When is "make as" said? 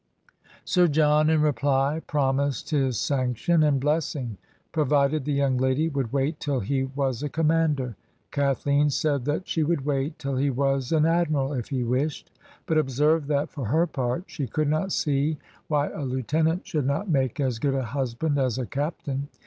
17.07-17.59